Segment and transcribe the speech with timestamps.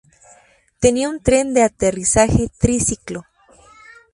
[0.79, 3.23] Tenía un tren de aterrizaje triciclo.